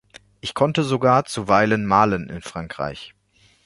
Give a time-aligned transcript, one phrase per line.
[0.39, 3.13] Ich konnte sogar zuweilen malen in Frankreich.